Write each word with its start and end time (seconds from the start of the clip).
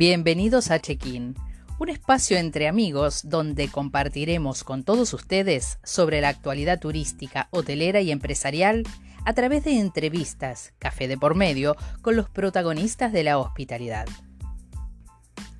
Bienvenidos 0.00 0.70
a 0.70 0.78
Check-in, 0.78 1.34
un 1.78 1.90
espacio 1.90 2.38
entre 2.38 2.68
amigos 2.68 3.20
donde 3.28 3.68
compartiremos 3.68 4.64
con 4.64 4.82
todos 4.82 5.12
ustedes 5.12 5.78
sobre 5.84 6.22
la 6.22 6.30
actualidad 6.30 6.80
turística, 6.80 7.48
hotelera 7.50 8.00
y 8.00 8.10
empresarial 8.10 8.84
a 9.26 9.34
través 9.34 9.62
de 9.62 9.78
entrevistas, 9.78 10.72
café 10.78 11.06
de 11.06 11.18
por 11.18 11.34
medio, 11.34 11.76
con 12.00 12.16
los 12.16 12.30
protagonistas 12.30 13.12
de 13.12 13.24
la 13.24 13.36
hospitalidad. 13.36 14.06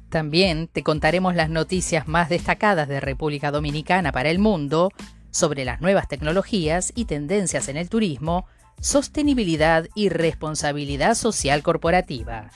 También 0.08 0.68
te 0.68 0.82
contaremos 0.82 1.34
las 1.34 1.50
noticias 1.50 2.08
más 2.08 2.30
destacadas 2.30 2.88
de 2.88 3.00
República 3.00 3.50
Dominicana 3.50 4.10
para 4.10 4.30
el 4.30 4.38
mundo 4.38 4.90
sobre 5.30 5.66
las 5.66 5.82
nuevas 5.82 6.08
tecnologías 6.08 6.94
y 6.94 7.04
tendencias 7.04 7.68
en 7.68 7.76
el 7.76 7.90
turismo, 7.90 8.46
sostenibilidad 8.80 9.86
y 9.94 10.08
responsabilidad 10.08 11.14
social 11.14 11.62
corporativa. 11.62 12.50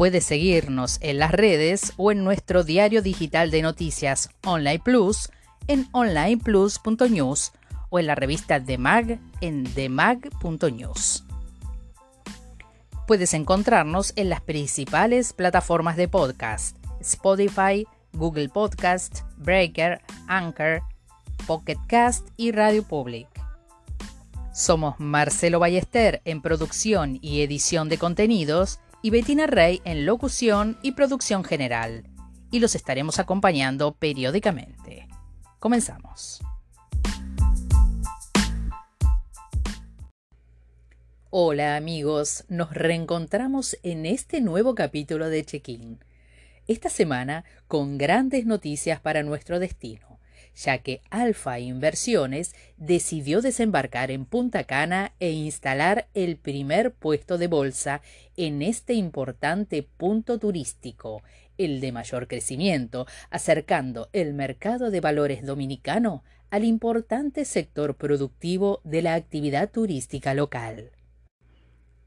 Puedes 0.00 0.24
seguirnos 0.24 0.96
en 1.02 1.18
las 1.18 1.30
redes 1.30 1.92
o 1.98 2.10
en 2.10 2.24
nuestro 2.24 2.64
diario 2.64 3.02
digital 3.02 3.50
de 3.50 3.60
noticias 3.60 4.30
Online 4.46 4.78
Plus 4.78 5.28
en 5.68 5.88
onlineplus.news 5.92 7.52
o 7.90 7.98
en 7.98 8.06
la 8.06 8.14
revista 8.14 8.64
The 8.64 8.78
Mag 8.78 9.20
en 9.42 9.64
themag.news. 9.64 11.24
Puedes 13.06 13.34
encontrarnos 13.34 14.14
en 14.16 14.30
las 14.30 14.40
principales 14.40 15.34
plataformas 15.34 15.98
de 15.98 16.08
podcast: 16.08 16.78
Spotify, 17.02 17.86
Google 18.14 18.48
Podcast, 18.48 19.20
Breaker, 19.36 20.00
Anchor, 20.28 20.80
Pocket 21.46 21.76
Cast 21.88 22.26
y 22.38 22.52
Radio 22.52 22.84
Public. 22.84 23.28
Somos 24.54 24.98
Marcelo 24.98 25.58
Ballester 25.58 26.22
en 26.24 26.40
producción 26.40 27.18
y 27.20 27.42
edición 27.42 27.90
de 27.90 27.98
contenidos 27.98 28.80
y 29.02 29.10
Bettina 29.10 29.46
Rey 29.46 29.80
en 29.84 30.04
locución 30.04 30.78
y 30.82 30.92
producción 30.92 31.44
general, 31.44 32.04
y 32.50 32.58
los 32.60 32.74
estaremos 32.74 33.18
acompañando 33.18 33.92
periódicamente. 33.92 35.08
Comenzamos. 35.58 36.40
Hola 41.30 41.76
amigos, 41.76 42.44
nos 42.48 42.74
reencontramos 42.74 43.78
en 43.84 44.04
este 44.04 44.40
nuevo 44.40 44.74
capítulo 44.74 45.28
de 45.28 45.44
Check-in. 45.44 46.04
Esta 46.66 46.88
semana 46.88 47.44
con 47.68 47.98
grandes 47.98 48.46
noticias 48.46 49.00
para 49.00 49.22
nuestro 49.22 49.60
destino 49.60 50.09
ya 50.54 50.78
que 50.78 51.00
Alfa 51.10 51.58
Inversiones 51.58 52.54
decidió 52.76 53.40
desembarcar 53.40 54.10
en 54.10 54.24
Punta 54.24 54.64
Cana 54.64 55.12
e 55.20 55.30
instalar 55.30 56.08
el 56.14 56.36
primer 56.36 56.92
puesto 56.92 57.38
de 57.38 57.46
bolsa 57.46 58.02
en 58.36 58.62
este 58.62 58.94
importante 58.94 59.82
punto 59.82 60.38
turístico, 60.38 61.22
el 61.58 61.80
de 61.80 61.92
mayor 61.92 62.26
crecimiento, 62.28 63.06
acercando 63.30 64.08
el 64.12 64.34
mercado 64.34 64.90
de 64.90 65.00
valores 65.00 65.44
dominicano 65.44 66.22
al 66.50 66.64
importante 66.64 67.44
sector 67.44 67.94
productivo 67.94 68.80
de 68.84 69.02
la 69.02 69.14
actividad 69.14 69.70
turística 69.70 70.34
local. 70.34 70.90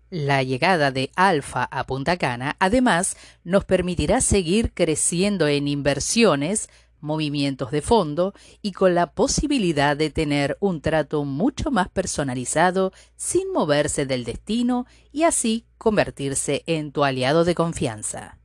La 0.10 0.44
llegada 0.44 0.92
de 0.92 1.10
Alfa 1.16 1.64
a 1.64 1.86
Punta 1.86 2.18
Cana, 2.18 2.56
además, 2.60 3.18
nos 3.44 3.66
permitirá 3.66 4.22
seguir 4.22 4.72
creciendo 4.72 5.48
en 5.48 5.68
inversiones 5.68 6.70
movimientos 7.04 7.70
de 7.70 7.82
fondo 7.82 8.34
y 8.62 8.72
con 8.72 8.96
la 8.96 9.12
posibilidad 9.12 9.96
de 9.96 10.10
tener 10.10 10.58
un 10.60 10.82
trato 10.82 11.26
mucho 11.26 11.70
más 11.70 11.90
personalizado 11.90 12.92
sin 13.16 13.52
moverse 13.52 14.06
del 14.06 14.24
destino 14.24 14.88
y 15.12 15.24
así 15.24 15.66
convertirse 15.78 16.64
en 16.66 16.92
tu 16.92 17.04
aliado 17.04 17.44
de 17.44 17.56
confianza. 17.56 18.40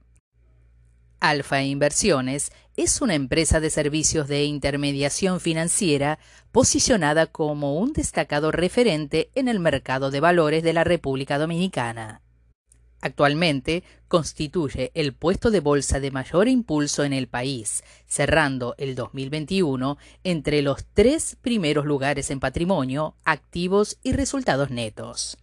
Alfa 1.20 1.62
Inversiones 1.62 2.52
es 2.76 3.00
una 3.00 3.14
empresa 3.14 3.58
de 3.58 3.70
servicios 3.70 4.28
de 4.28 4.44
intermediación 4.44 5.40
financiera 5.40 6.18
posicionada 6.52 7.26
como 7.26 7.76
un 7.76 7.92
destacado 7.92 8.52
referente 8.52 9.30
en 9.34 9.48
el 9.48 9.58
mercado 9.58 10.10
de 10.10 10.20
valores 10.20 10.62
de 10.62 10.72
la 10.72 10.84
República 10.84 11.38
Dominicana. 11.38 12.22
Actualmente 13.00 13.84
constituye 14.08 14.90
el 14.94 15.12
puesto 15.12 15.50
de 15.50 15.60
bolsa 15.60 16.00
de 16.00 16.10
mayor 16.10 16.48
impulso 16.48 17.04
en 17.04 17.12
el 17.12 17.28
país, 17.28 17.84
cerrando 18.06 18.74
el 18.78 18.94
2021 18.94 19.98
entre 20.24 20.62
los 20.62 20.84
tres 20.94 21.36
primeros 21.40 21.86
lugares 21.86 22.30
en 22.30 22.40
patrimonio, 22.40 23.14
activos 23.24 23.98
y 24.02 24.12
resultados 24.12 24.70
netos. 24.70 25.38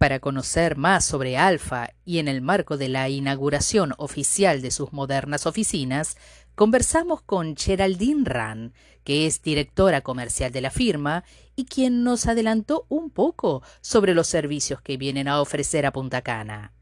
Para 0.00 0.18
conocer 0.18 0.78
más 0.78 1.04
sobre 1.04 1.36
Alfa 1.36 1.90
y 2.06 2.20
en 2.20 2.28
el 2.28 2.40
marco 2.40 2.78
de 2.78 2.88
la 2.88 3.10
inauguración 3.10 3.92
oficial 3.98 4.62
de 4.62 4.70
sus 4.70 4.94
modernas 4.94 5.44
oficinas, 5.44 6.16
conversamos 6.54 7.20
con 7.20 7.54
Geraldine 7.54 8.22
Ran, 8.24 8.72
que 9.04 9.26
es 9.26 9.42
directora 9.42 10.00
comercial 10.00 10.52
de 10.52 10.62
la 10.62 10.70
firma 10.70 11.22
y 11.54 11.66
quien 11.66 12.02
nos 12.02 12.24
adelantó 12.24 12.86
un 12.88 13.10
poco 13.10 13.62
sobre 13.82 14.14
los 14.14 14.26
servicios 14.26 14.80
que 14.80 14.96
vienen 14.96 15.28
a 15.28 15.38
ofrecer 15.38 15.84
a 15.84 15.92
Punta 15.92 16.22
Cana. 16.22 16.72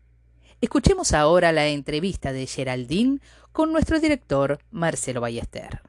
Escuchemos 0.60 1.12
ahora 1.12 1.50
la 1.50 1.66
entrevista 1.66 2.32
de 2.32 2.46
Geraldine 2.46 3.18
con 3.50 3.72
nuestro 3.72 3.98
director 3.98 4.60
Marcelo 4.70 5.20
Ballester. 5.20 5.82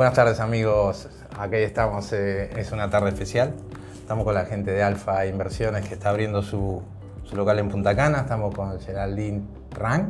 Buenas 0.00 0.14
tardes 0.14 0.40
amigos, 0.40 1.08
aquí 1.38 1.56
estamos, 1.56 2.10
eh, 2.14 2.48
es 2.56 2.72
una 2.72 2.88
tarde 2.88 3.10
especial. 3.10 3.52
Estamos 4.00 4.24
con 4.24 4.32
la 4.32 4.46
gente 4.46 4.70
de 4.70 4.82
Alfa 4.82 5.26
Inversiones 5.26 5.86
que 5.86 5.92
está 5.92 6.08
abriendo 6.08 6.42
su, 6.42 6.80
local 7.32 7.58
en 7.58 7.68
Punta 7.68 7.94
Cana. 7.94 8.20
Estamos 8.20 8.54
con 8.54 8.80
Geraldine 8.80 9.42
Rang, 9.72 10.08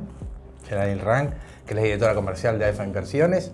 Geraldine 0.69 1.03
Rang, 1.03 1.31
que 1.67 1.71
es 1.71 1.75
la 1.75 1.83
directora 1.83 2.15
comercial 2.15 2.57
de 2.61 2.67
Alfa 2.67 2.85
Inversiones. 2.85 3.51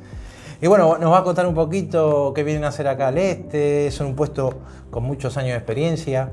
Y 0.60 0.66
bueno, 0.66 0.98
nos 0.98 1.10
va 1.10 1.20
a 1.20 1.24
contar 1.24 1.47
un 1.47 1.54
poquito 1.54 2.32
qué 2.34 2.44
vienen 2.44 2.64
a 2.64 2.68
hacer 2.68 2.86
acá 2.86 3.08
al 3.08 3.16
este. 3.16 3.86
Es 3.86 3.98
un 4.00 4.14
puesto 4.14 4.58
con 4.91 5.04
muchos 5.04 5.38
años 5.38 5.53
de 5.53 5.56
experiencia. 5.56 6.32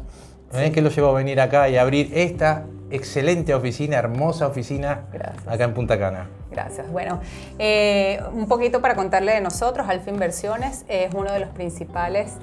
¿Eh? 0.55 0.71
¿Qué 0.71 0.81
lo 0.81 0.89
llevó 0.89 1.09
a 1.09 1.13
venir 1.13 1.41
acá 1.41 1.67
y 1.67 1.77
abrir 1.77 2.11
esta 2.13 2.65
excelente 2.91 3.55
oficina, 3.55 3.97
hermosa 3.97 4.47
oficina 4.47 5.05
acá 5.47 5.63
en 5.63 5.73
Punta 5.73 5.97
Cana? 5.97 6.27
Gracias. 6.51 6.91
Bueno, 6.91 7.19
eh, 7.57 8.21
un 8.31 8.47
poquito 8.47 8.79
para 8.79 8.95
contarle 8.95 9.33
de 9.33 9.41
nosotros, 9.41 9.89
Alfa 9.89 10.11
Inversiones 10.11 10.85
es 10.87 11.11
uno 11.15 11.31
de 11.31 11.39
los 11.39 11.49
principales 11.49 12.33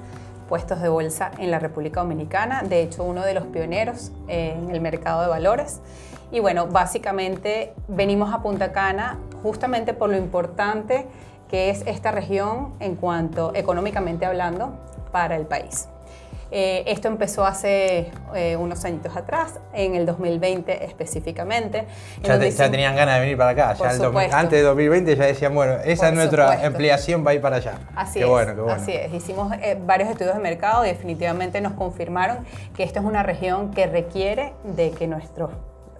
puestos 0.49 0.81
de 0.81 0.89
bolsa 0.89 1.31
en 1.37 1.51
la 1.51 1.59
República 1.59 2.01
Dominicana, 2.01 2.63
de 2.63 2.81
hecho 2.81 3.05
uno 3.05 3.23
de 3.23 3.33
los 3.33 3.45
pioneros 3.45 4.11
en 4.27 4.69
el 4.71 4.81
mercado 4.81 5.21
de 5.21 5.29
valores. 5.29 5.79
Y 6.33 6.41
bueno, 6.41 6.67
básicamente 6.67 7.73
venimos 7.87 8.33
a 8.33 8.41
Punta 8.41 8.73
Cana 8.73 9.17
justamente 9.43 9.93
por 9.93 10.09
lo 10.09 10.17
importante 10.17 11.07
que 11.49 11.69
es 11.69 11.83
esta 11.85 12.11
región 12.11 12.73
en 12.81 12.95
cuanto 12.95 13.53
económicamente 13.55 14.25
hablando 14.25 14.73
para 15.13 15.37
el 15.37 15.45
país. 15.45 15.87
Eh, 16.53 16.83
esto 16.87 17.07
empezó 17.07 17.45
hace 17.45 18.11
eh, 18.35 18.57
unos 18.57 18.83
añitos 18.83 19.15
atrás, 19.15 19.53
en 19.73 19.95
el 19.95 20.05
2020 20.05 20.83
específicamente. 20.83 21.85
Ya, 22.23 22.37
tenían 22.69 22.93
ganas 22.93 23.15
de 23.15 23.21
venir 23.21 23.37
para 23.37 23.51
acá, 23.51 23.69
antes 24.33 24.59
de 24.59 24.61
2020 24.63 25.15
ya 25.15 25.25
decían, 25.25 25.55
bueno, 25.55 25.77
esa 25.85 26.09
es 26.09 26.13
nuestra 26.13 26.65
ampliación, 26.65 27.25
va 27.25 27.31
a 27.31 27.33
ir 27.35 27.41
para 27.41 27.55
allá. 27.55 27.79
Así 27.95 28.19
es, 28.19 28.27
bueno, 28.27 28.69
así 28.69 28.91
es. 28.91 29.13
Hicimos 29.13 29.53
eh, 29.61 29.77
varios 29.79 30.09
estudios 30.09 30.35
de 30.35 30.41
mercado 30.41 30.85
y 30.85 30.89
definitivamente 30.89 31.61
nos 31.61 31.73
confirmaron 31.73 32.45
que 32.75 32.83
esta 32.83 32.99
es 32.99 33.05
una 33.05 33.23
región 33.23 33.71
que 33.71 33.87
requiere 33.87 34.53
de 34.63 34.91
que 34.91 35.07
nuestros 35.07 35.51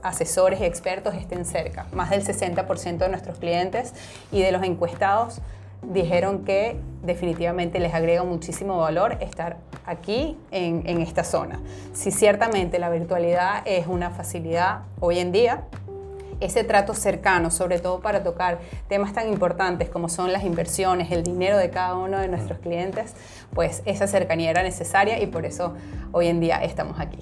asesores 0.03 0.59
y 0.59 0.65
expertos 0.65 1.15
estén 1.15 1.45
cerca. 1.45 1.85
Más 1.93 2.09
del 2.09 2.25
60% 2.25 2.97
de 2.97 3.09
nuestros 3.09 3.37
clientes 3.37 3.93
y 4.31 4.41
de 4.41 4.51
los 4.51 4.63
encuestados 4.63 5.41
dijeron 5.81 6.45
que 6.45 6.79
definitivamente 7.03 7.79
les 7.79 7.93
agrega 7.93 8.23
muchísimo 8.23 8.77
valor 8.77 9.17
estar 9.21 9.57
aquí 9.85 10.37
en, 10.51 10.83
en, 10.85 11.01
esta 11.01 11.23
zona. 11.23 11.59
Si 11.93 12.11
ciertamente 12.11 12.77
la 12.79 12.89
virtualidad 12.89 13.63
es 13.65 13.87
una 13.87 14.11
facilidad 14.11 14.81
hoy 14.99 15.19
en 15.19 15.31
día, 15.31 15.63
ese 16.41 16.63
trato 16.63 16.93
cercano, 16.93 17.51
sobre 17.51 17.79
todo 17.79 18.01
para 18.01 18.23
tocar 18.23 18.59
temas 18.89 19.13
tan 19.13 19.29
importantes 19.29 19.89
como 19.89 20.09
son 20.09 20.33
las 20.33 20.43
inversiones, 20.43 21.11
el 21.11 21.23
dinero 21.23 21.57
de 21.57 21.69
cada 21.69 21.95
uno 21.95 22.19
de 22.19 22.27
nuestros 22.27 22.59
clientes, 22.59 23.13
pues 23.53 23.83
esa 23.85 24.07
cercanía 24.07 24.49
era 24.49 24.63
necesaria 24.63 25.21
y 25.21 25.27
por 25.27 25.45
eso 25.45 25.75
hoy 26.11 26.27
en 26.27 26.39
día 26.39 26.61
estamos 26.63 26.99
aquí. 26.99 27.19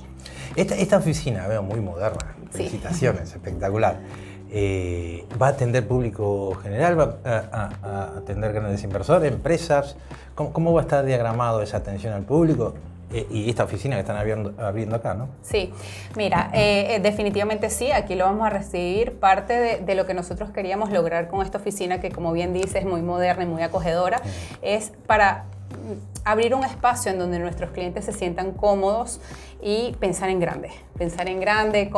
Esta, 0.56 0.76
esta 0.76 0.98
oficina, 0.98 1.48
veo 1.48 1.62
muy 1.62 1.82
moderna, 1.82 2.36
felicitaciones, 2.50 3.34
espectacular. 3.34 4.00
Eh, 4.52 5.26
¿Va 5.40 5.48
a 5.48 5.50
atender 5.52 5.88
público 5.88 6.56
general? 6.64 7.00
¿Va 7.00 7.18
a, 7.24 8.18
atender 8.18 8.54
grandes 8.54 8.84
inversores, 8.84 9.32
empresas? 9.32 9.96
¿Cómo, 10.36 10.74
va 10.74 10.82
a 10.82 10.84
estar 10.84 11.06
diagramado 11.06 11.62
esa 11.62 11.78
atención 11.78 12.14
al 12.14 12.24
público? 12.24 12.74
Eh, 13.12 13.26
y 13.32 13.50
esta 13.50 13.64
oficina 13.64 13.96
que 13.96 14.02
están 14.02 14.18
abriendo, 14.18 14.96
acá, 14.96 15.16
¿no? 15.16 15.30
Sí, 15.42 15.74
mira, 16.16 16.52
eh, 16.54 17.00
definitivamente 17.02 17.72
sí, 17.72 17.92
aquí 17.92 18.14
lo 18.16 18.26
vamos 18.26 18.46
a 18.46 18.52
recibir. 18.52 19.20
Parte 19.20 19.54
de, 19.54 19.78
de, 19.78 19.96
lo 19.96 20.06
que 20.06 20.14
nosotros 20.14 20.52
queríamos 20.52 20.92
lograr 20.92 21.28
con 21.28 21.42
esta 21.42 21.58
oficina, 21.58 22.00
que 22.00 22.12
como 22.12 22.32
bien 22.34 22.54
dice 22.54 22.80
es 22.80 22.86
muy 22.86 23.02
moderna 23.02 23.44
y 23.44 23.48
muy 23.48 23.64
acogedora, 23.64 24.22
es 24.62 24.92
para 25.08 25.46
abrir 26.24 26.54
un 26.56 26.64
espacio 26.64 27.12
en 27.12 27.20
donde 27.20 27.40
nuestros 27.40 27.72
clientes 27.72 28.06
se 28.06 28.14
sientan 28.14 28.52
cómodos 28.52 29.20
y 29.62 29.96
pensar 30.00 30.30
en 30.30 30.40
grande, 30.40 30.72
pensar 30.98 31.28
en 31.28 31.40
grande, 31.40 31.92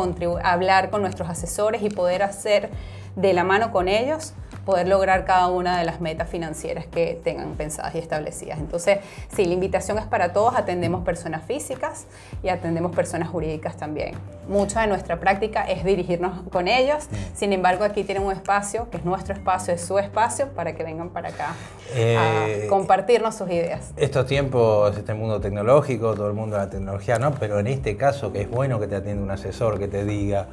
hablar 0.44 0.90
con 0.90 1.02
nuestros 1.02 1.30
asesores 1.30 1.82
y 1.82 1.90
poder 1.90 2.24
hacer 2.24 2.70
de 3.16 3.34
la 3.34 3.44
mano 3.44 3.72
con 3.72 3.88
ellos 3.88 4.34
poder 4.66 4.88
lograr 4.88 5.26
cada 5.26 5.48
una 5.48 5.78
de 5.80 5.86
las 5.86 6.02
metas 6.02 6.30
financieras 6.30 6.86
que 6.86 7.20
tengan 7.24 7.54
pensadas 7.54 7.96
y 7.96 7.98
establecidas. 7.98 8.60
Entonces, 8.60 9.00
sí, 9.36 9.46
la 9.46 9.54
invitación 9.54 9.98
es 9.98 10.06
para 10.06 10.34
todos, 10.34 10.56
atendemos 10.56 11.04
personas 11.04 11.44
físicas 11.46 12.06
y 12.44 12.50
atendemos 12.50 12.96
personas 12.96 13.30
jurídicas 13.30 13.78
también. 13.78 14.16
Mucha 14.48 14.82
de 14.82 14.88
nuestra 14.88 15.20
práctica 15.20 15.64
es 15.64 15.84
dirigirnos 15.84 16.42
con 16.50 16.68
ellos, 16.68 17.08
sin 17.34 17.54
embargo, 17.54 17.84
aquí 17.84 18.04
tienen 18.04 18.24
un 18.24 18.32
espacio, 18.32 18.90
que 18.90 18.98
es 18.98 19.06
nuestro 19.06 19.34
espacio, 19.34 19.74
es 19.74 19.82
su 19.82 19.98
espacio, 20.00 20.50
para 20.50 20.74
que 20.74 20.84
vengan 20.84 21.10
para 21.10 21.30
acá 21.30 21.50
a 21.50 21.54
eh, 21.96 22.68
compartirnos 22.70 23.36
sus 23.36 23.50
ideas. 23.50 23.92
Estos 23.98 24.26
tiempos, 24.26 24.98
este 24.98 25.14
mundo 25.14 25.40
tecnológico, 25.40 26.14
todo 26.14 26.28
el 26.28 26.34
mundo 26.34 26.56
de 26.58 26.64
la 26.64 26.70
tecnología, 26.70 27.20
¿no? 27.20 27.34
Pero 27.36 27.60
en 27.60 27.68
este 27.68 27.98
caso, 27.98 28.32
que 28.32 28.42
es 28.42 28.50
bueno 28.50 28.80
que 28.80 28.88
te 28.88 28.96
atienda 28.96 29.24
un 29.24 29.32
asesor, 29.32 29.80
que 29.80 29.88
te 29.88 30.06
diga, 30.06 30.48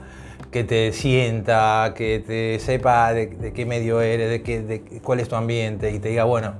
que 0.50 0.64
te 0.64 0.93
sienta, 0.93 1.93
que 1.94 2.23
te 2.26 2.58
sepa 2.58 3.12
de, 3.12 3.52
qué 3.52 3.67
medio 3.67 4.00
eres, 4.00 4.31
de, 4.31 4.43
qué, 4.43 4.62
de, 4.62 4.81
cuál 5.02 5.20
es 5.20 5.29
tu 5.29 5.37
ambiente 5.37 5.90
y 5.90 5.99
te 5.99 6.08
diga, 6.08 6.25
bueno, 6.25 6.55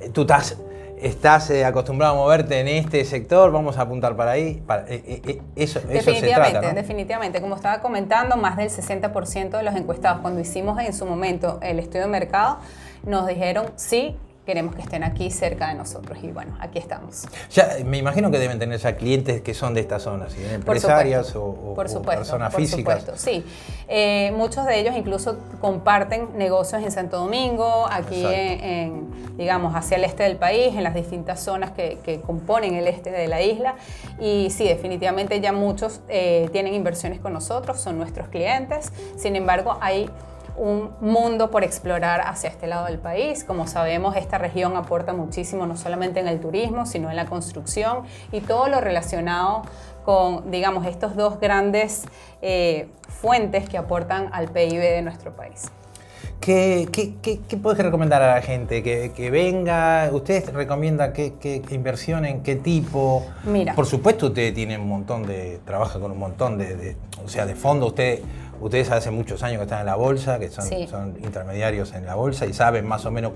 eh, 0.00 0.10
tú 0.10 0.22
estás, 0.22 0.58
estás 0.98 1.50
eh, 1.50 1.64
acostumbrado 1.64 2.14
a 2.14 2.16
moverte 2.16 2.60
en 2.60 2.68
este 2.68 3.04
sector, 3.04 3.50
vamos 3.50 3.78
a 3.78 3.82
apuntar 3.82 4.16
para 4.16 4.32
ahí. 4.32 4.62
Para, 4.66 4.84
eh, 4.88 5.40
eso, 5.56 5.80
definitivamente, 5.80 6.52
se 6.52 6.60
trata, 6.60 6.74
definitivamente. 6.74 7.40
Como 7.40 7.54
estaba 7.54 7.80
comentando, 7.80 8.36
más 8.36 8.56
del 8.56 8.68
60% 8.68 9.50
de 9.50 9.62
los 9.62 9.74
encuestados, 9.74 10.20
cuando 10.20 10.40
hicimos 10.40 10.78
en 10.80 10.92
su 10.92 11.06
momento 11.06 11.58
el 11.62 11.78
estudio 11.78 12.02
de 12.02 12.08
mercado, 12.08 12.58
nos 13.04 13.26
dijeron 13.26 13.66
sí, 13.76 14.16
queremos 14.44 14.74
que 14.74 14.82
estén 14.82 15.04
aquí 15.04 15.30
cerca 15.30 15.68
de 15.68 15.74
nosotros 15.74 16.18
y 16.22 16.32
bueno, 16.32 16.56
aquí 16.60 16.78
estamos. 16.78 17.26
Ya, 17.52 17.76
me 17.84 17.98
imagino 17.98 18.30
que 18.30 18.38
deben 18.38 18.58
tener 18.58 18.78
ya 18.78 18.96
clientes 18.96 19.40
que 19.40 19.54
son 19.54 19.74
de 19.74 19.80
esta 19.80 20.00
zona, 20.00 20.28
¿sí? 20.30 20.42
empresarias 20.44 21.34
o, 21.36 21.74
personas 21.76 22.54
físicas. 22.54 23.04
Por 23.04 23.14
supuesto, 23.14 23.16
sí. 23.16 23.44
Eh, 23.88 24.32
muchos 24.36 24.66
de 24.66 24.80
ellos 24.80 24.96
incluso 24.96 25.38
comparten 25.60 26.36
negocios 26.36 26.82
en 26.82 26.90
Santo 26.90 27.18
Domingo, 27.18 27.86
aquí 27.88 28.24
en, 28.24 29.36
digamos, 29.36 29.74
hacia 29.76 29.96
el 29.96 30.04
este 30.04 30.24
del 30.24 30.36
país, 30.36 30.74
en 30.74 30.82
las 30.82 30.94
distintas 30.94 31.40
zonas 31.40 31.70
que, 31.70 32.20
componen 32.26 32.74
el 32.74 32.88
este 32.88 33.10
de 33.10 33.28
la 33.28 33.42
isla. 33.42 33.76
Y 34.20 34.50
sí, 34.50 34.64
definitivamente 34.64 35.40
ya 35.40 35.52
muchos 35.52 36.00
eh, 36.08 36.48
tienen 36.52 36.74
inversiones 36.74 37.20
con 37.20 37.32
nosotros, 37.32 37.80
son 37.80 37.96
nuestros 37.96 38.28
clientes. 38.28 38.92
Sin 39.16 39.36
embargo, 39.36 39.78
hay 39.80 40.10
un 40.56 40.90
mundo 41.00 41.50
por 41.50 41.64
explorar 41.64 42.22
hacia 42.22 42.50
este 42.50 42.66
lado 42.66 42.86
del 42.86 42.98
país. 42.98 43.44
Como 43.44 43.66
sabemos, 43.66 44.16
esta 44.16 44.38
región 44.38 44.76
aporta 44.76 45.12
muchísimo 45.12 45.66
no 45.66 45.76
solamente 45.76 46.20
en 46.20 46.28
el 46.28 46.40
turismo, 46.40 46.86
sino 46.86 47.10
en 47.10 47.16
la 47.16 47.26
construcción 47.26 48.04
y 48.32 48.40
todo 48.40 48.68
lo 48.68 48.80
relacionado 48.80 49.62
con, 50.04 50.50
digamos, 50.50 50.86
estos 50.86 51.16
dos 51.16 51.40
grandes 51.40 52.04
eh, 52.40 52.88
fuentes 53.08 53.68
que 53.68 53.78
aportan 53.78 54.28
al 54.32 54.48
PIB 54.48 54.80
de 54.80 55.02
nuestro 55.02 55.34
país. 55.34 55.70
¿Qué, 56.42 56.88
qué, 57.22 57.56
puedes 57.56 57.78
recomendar 57.78 58.20
a 58.20 58.34
la 58.34 58.42
gente? 58.42 58.82
Que, 58.82 59.30
venga, 59.30 60.10
¿ustedes 60.12 60.52
recomiendan 60.52 61.12
qué, 61.12 61.62
inversión, 61.70 62.24
en 62.24 62.42
qué 62.42 62.56
tipo? 62.56 63.24
Mira. 63.44 63.74
Por 63.76 63.86
supuesto, 63.86 64.26
usted 64.26 64.52
tiene 64.52 64.76
un 64.76 64.88
montón 64.88 65.24
de, 65.24 65.60
trabaja 65.64 66.00
con 66.00 66.10
un 66.10 66.18
montón 66.18 66.58
de, 66.58 66.96
o 67.24 67.28
sea, 67.28 67.46
de 67.46 67.54
fondos. 67.54 67.90
Usted 67.90 68.22
Ustedes 68.62 68.90
hace 68.92 69.10
muchos 69.10 69.42
años 69.42 69.58
que 69.58 69.64
están 69.64 69.80
en 69.80 69.86
la 69.86 69.96
bolsa, 69.96 70.38
que 70.38 70.48
son, 70.48 71.16
intermediarios 71.22 71.92
en 71.94 72.06
la 72.06 72.14
bolsa 72.14 72.46
y 72.46 72.52
saben 72.52 72.86
más 72.86 73.04
o 73.04 73.10
menos 73.10 73.32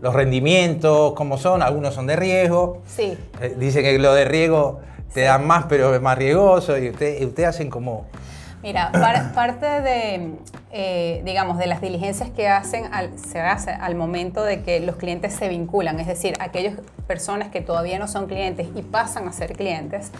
los 0.00 0.14
rendimientos, 0.14 1.12
cómo 1.12 1.36
son, 1.36 1.62
algunos 1.62 1.94
son 1.94 2.06
de 2.06 2.16
riesgo. 2.16 2.80
Sí. 2.86 3.16
Eh, 3.40 3.54
dice 3.58 3.82
que 3.82 3.98
lo 3.98 4.14
de 4.14 4.24
riesgo 4.24 4.80
te 5.12 5.22
dan 5.22 5.46
más, 5.46 5.66
pero 5.68 5.94
es 5.94 6.00
más 6.00 6.16
riesgoso 6.16 6.78
y 6.78 6.88
ustedes 6.88 7.22
usted 7.24 7.44
hacen 7.44 7.68
como... 7.68 8.06
Mira, 8.62 8.90
parte 9.34 9.66
de, 9.66 10.30
eh, 10.70 11.20
digamos, 11.24 11.58
de 11.58 11.66
las 11.66 11.80
diligencias 11.80 12.30
que 12.30 12.48
hacen 12.48 12.84
se 13.16 13.40
hace 13.40 13.72
al 13.72 13.94
momento 13.94 14.42
de 14.42 14.62
que 14.62 14.80
los 14.80 14.96
clientes 14.96 15.34
se 15.34 15.48
vinculan, 15.48 16.00
es 16.00 16.06
decir, 16.06 16.34
aquellas 16.38 16.76
personas 17.06 17.48
que 17.48 17.60
todavía 17.60 17.98
no 17.98 18.08
son 18.08 18.26
clientes 18.26 18.68
y 18.74 18.82
pasan 18.82 19.28
a 19.28 19.32
ser 19.32 19.54
clientes, 19.54 20.12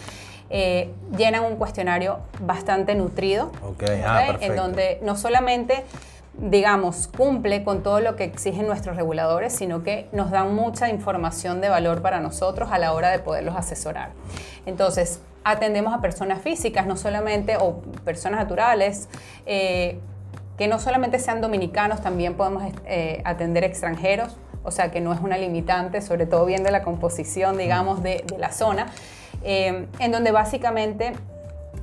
eh, 0.55 0.91
llenan 1.17 1.45
un 1.45 1.57
cuestionario 1.57 2.19
bastante 2.41 2.95
nutrido, 2.95 3.51
ah, 4.07 4.37
en 4.41 4.55
donde 4.55 5.01
no 5.03 5.17
solamente 5.17 5.85
digamos, 6.35 7.09
cumple 7.09 7.63
con 7.63 7.83
todo 7.83 8.01
lo 8.01 8.17
que 8.17 8.25
exigen 8.25 8.67
nuestros 8.67 8.97
reguladores, 8.97 9.55
sino 9.55 9.83
que 9.83 10.09
nos 10.13 10.31
dan 10.31 10.55
mucha 10.55 10.89
información 10.89 11.61
de 11.61 11.69
valor 11.69 12.01
para 12.01 12.21
nosotros 12.21 12.71
a 12.73 12.79
la 12.79 12.95
hora 12.95 13.11
de 13.11 13.19
poderlos 13.19 13.55
asesorar. 13.55 14.11
Entonces, 14.65 15.21
atendemos 15.45 15.93
a 15.93 16.01
personas 16.01 16.41
físicas, 16.41 16.87
no 16.87 16.97
solamente, 16.97 17.57
o 17.59 17.83
personas 18.05 18.41
naturales, 18.41 19.09
eh, 19.45 20.01
que 20.57 20.69
no 20.69 20.79
solamente 20.79 21.19
sean 21.19 21.41
dominicanos, 21.41 22.01
también 22.01 22.35
podemos 22.35 22.63
eh, 22.87 23.21
atender 23.25 23.65
extranjeros, 23.65 24.37
o 24.65 24.71
sea 24.71 24.91
que 24.91 25.01
no 25.01 25.13
es 25.13 25.21
una 25.21 25.37
limitante, 25.37 26.01
sobre 26.01 26.27
todo 26.27 26.47
viendo 26.47 26.71
la 26.71 26.83
composición, 26.83 27.59
digamos, 27.59 28.03
de 28.03 28.25
la 28.39 28.53
zona. 28.53 28.87
Em, 29.45 29.87
en 29.99 30.13
donde 30.13 30.31
básicamente 30.31 31.15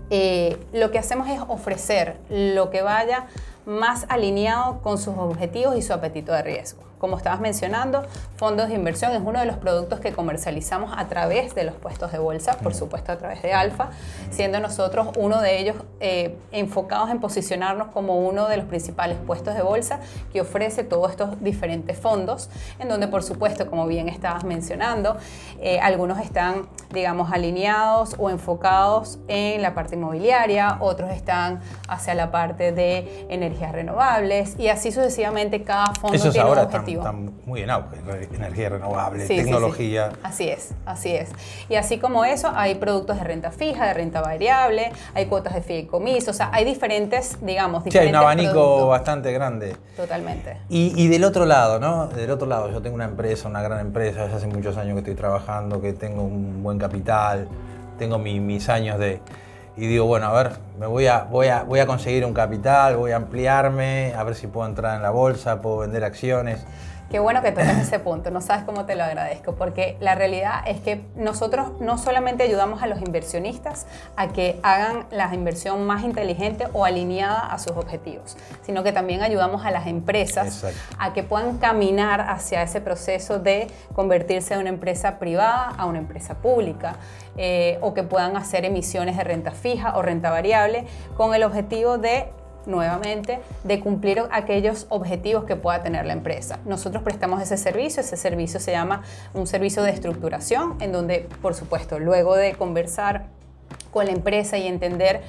eh, 0.09 0.57
lo 0.73 0.91
que 0.91 0.99
hacemos 0.99 1.27
es 1.29 1.41
ofrecer 1.47 2.17
lo 2.29 2.69
que 2.69 2.81
vaya 2.81 3.27
más 3.65 4.05
alineado 4.09 4.81
con 4.81 4.97
sus 4.97 5.15
objetivos 5.17 5.77
y 5.77 5.81
su 5.81 5.93
apetito 5.93 6.31
de 6.31 6.41
riesgo. 6.41 6.88
Como 6.99 7.17
estabas 7.17 7.39
mencionando, 7.39 8.03
fondos 8.35 8.67
de 8.67 8.75
inversión 8.75 9.13
es 9.13 9.21
uno 9.23 9.39
de 9.39 9.45
los 9.45 9.55
productos 9.55 10.01
que 10.01 10.11
comercializamos 10.11 10.91
a 10.95 11.07
través 11.07 11.55
de 11.55 11.63
los 11.63 11.75
puestos 11.75 12.11
de 12.11 12.19
bolsa, 12.19 12.57
por 12.57 12.75
supuesto 12.75 13.13
a 13.13 13.17
través 13.17 13.41
de 13.41 13.53
Alfa, 13.53 13.89
siendo 14.31 14.59
nosotros 14.59 15.07
uno 15.17 15.39
de 15.39 15.59
ellos 15.59 15.77
eh, 16.01 16.37
enfocados 16.51 17.09
en 17.09 17.21
posicionarnos 17.21 17.87
como 17.87 18.19
uno 18.19 18.49
de 18.49 18.57
los 18.57 18.65
principales 18.65 19.17
puestos 19.25 19.55
de 19.55 19.61
bolsa 19.61 20.01
que 20.33 20.41
ofrece 20.41 20.83
todos 20.83 21.11
estos 21.11 21.41
diferentes 21.41 21.97
fondos, 21.97 22.49
en 22.79 22.89
donde 22.89 23.07
por 23.07 23.23
supuesto, 23.23 23.69
como 23.69 23.87
bien 23.87 24.09
estabas 24.09 24.43
mencionando, 24.43 25.15
eh, 25.61 25.79
algunos 25.79 26.19
están, 26.19 26.67
digamos, 26.91 27.31
alineados 27.31 28.15
o 28.17 28.29
enfocados 28.29 29.19
en 29.29 29.61
la 29.61 29.73
parte 29.73 29.95
inmobiliaria, 29.95 30.77
otros 30.81 31.11
están 31.11 31.61
hacia 31.87 32.13
la 32.13 32.29
parte 32.29 32.73
de 32.73 33.25
energías 33.29 33.71
renovables 33.71 34.59
y 34.59 34.67
así 34.67 34.91
sucesivamente 34.91 35.63
cada 35.63 35.93
fondo 35.93 36.29
tiene 36.29 36.51
un 36.51 36.57
objetivo 36.57 36.88
están 36.93 37.33
muy 37.45 37.61
en 37.61 37.69
auge, 37.69 37.97
energía 38.33 38.69
renovable, 38.69 39.25
tecnología. 39.25 40.11
Así 40.23 40.49
es, 40.49 40.73
así 40.85 41.13
es. 41.13 41.29
Y 41.69 41.75
así 41.75 41.97
como 41.97 42.25
eso, 42.25 42.51
hay 42.55 42.75
productos 42.75 43.17
de 43.17 43.23
renta 43.23 43.51
fija, 43.51 43.87
de 43.87 43.93
renta 43.93 44.21
variable, 44.21 44.91
hay 45.13 45.25
cuotas 45.27 45.53
de 45.53 45.61
fideicomiso, 45.61 46.31
o 46.31 46.33
sea, 46.33 46.49
hay 46.53 46.65
diferentes, 46.65 47.37
digamos, 47.41 47.83
diferentes 47.83 47.93
Sí, 47.93 47.97
hay 47.99 48.09
un 48.09 48.15
abanico 48.15 48.87
bastante 48.87 49.31
grande. 49.31 49.75
Totalmente. 49.95 50.57
Y, 50.69 51.07
del 51.07 51.23
otro 51.23 51.45
lado, 51.45 51.79
¿no? 51.79 52.07
Del 52.07 52.31
otro 52.31 52.47
lado, 52.47 52.71
yo 52.71 52.81
tengo 52.81 52.95
una 52.95 53.05
empresa, 53.05 53.47
una 53.47 53.61
gran 53.61 53.79
empresa, 53.79 54.23
hace 54.23 54.47
muchos 54.47 54.77
años 54.77 54.93
que 54.93 54.99
estoy 54.99 55.15
trabajando, 55.15 55.81
que 55.81 55.93
tengo 55.93 56.23
un 56.23 56.61
buen 56.63 56.77
capital, 56.77 57.47
tengo 57.97 58.17
mis 58.17 58.69
años 58.69 58.99
de 58.99 59.19
y 59.77 59.87
digo, 59.87 60.05
bueno, 60.05 60.27
a 60.27 60.33
ver, 60.33 60.51
me 60.79 60.87
voy 60.87 61.07
a, 61.07 61.23
voy, 61.23 61.47
a, 61.47 61.63
voy 61.63 61.79
a 61.79 61.85
conseguir 61.85 62.25
un 62.25 62.33
capital, 62.33 62.97
voy 62.97 63.11
a 63.11 63.15
ampliarme, 63.15 64.13
a 64.15 64.23
ver 64.23 64.35
si 64.35 64.47
puedo 64.47 64.67
entrar 64.67 64.95
en 64.95 65.01
la 65.01 65.09
bolsa, 65.09 65.61
puedo 65.61 65.79
vender 65.79 66.03
acciones. 66.03 66.65
Qué 67.09 67.17
bueno 67.17 67.41
que 67.41 67.51
tocas 67.51 67.79
ese 67.79 67.97
punto, 67.97 68.29
no 68.29 68.39
sabes 68.39 68.65
cómo 68.65 68.85
te 68.85 68.95
lo 68.95 69.03
agradezco, 69.03 69.55
porque 69.55 69.97
la 69.99 70.13
realidad 70.13 70.61
es 70.67 70.79
que 70.79 71.01
nosotros 71.15 71.71
no 71.79 71.97
solamente 71.97 72.43
ayudamos 72.43 72.83
a 72.83 72.87
los 72.87 73.01
inversionistas 73.01 73.87
a 74.15 74.27
que 74.27 74.59
hagan 74.61 75.07
la 75.09 75.33
inversión 75.33 75.87
más 75.87 76.03
inteligente 76.03 76.67
o 76.71 76.85
alineada 76.85 77.39
a 77.39 77.57
sus 77.57 77.71
objetivos, 77.71 78.37
sino 78.61 78.83
que 78.83 78.91
también 78.91 79.23
ayudamos 79.23 79.65
a 79.65 79.71
las 79.71 79.87
empresas 79.87 80.63
a 80.99 81.13
que 81.13 81.23
puedan 81.23 81.57
caminar 81.57 82.21
hacia 82.21 82.61
ese 82.61 82.79
proceso 82.79 83.39
de 83.39 83.67
convertirse 83.95 84.53
de 84.53 84.59
una 84.59 84.69
empresa 84.69 85.17
privada 85.17 85.73
a 85.77 85.87
una 85.87 85.97
empresa 85.97 86.35
pública. 86.35 86.97
Eh, 87.41 87.77
o 87.79 87.93
que 87.93 88.03
puedan 88.03 88.35
hacer 88.35 88.65
emisiones 88.65 89.15
de 89.15 89.23
renta 89.23 89.51
fija 89.51 89.95
o 89.95 90.01
renta 90.01 90.29
variable 90.29 90.85
con 91.15 91.33
el 91.33 91.43
objetivo 91.43 91.97
de 91.97 92.27
nuevamente, 92.65 93.39
de 93.63 93.79
cumplir 93.79 94.23
aquellos 94.31 94.85
objetivos 94.89 95.45
que 95.45 95.55
pueda 95.55 95.81
tener 95.83 96.05
la 96.05 96.13
empresa. 96.13 96.59
Nosotros 96.65 97.03
prestamos 97.03 97.41
ese 97.41 97.57
servicio, 97.57 98.01
ese 98.01 98.17
servicio 98.17 98.59
se 98.59 98.71
llama 98.71 99.03
un 99.33 99.47
servicio 99.47 99.83
de 99.83 99.91
estructuración, 99.91 100.75
en 100.79 100.91
donde, 100.91 101.27
por 101.41 101.55
supuesto, 101.55 101.99
luego 101.99 102.35
de 102.35 102.53
conversar 102.53 103.27
con 103.91 104.05
la 104.05 104.11
empresa 104.11 104.57
y 104.57 104.67
entender 104.67 105.21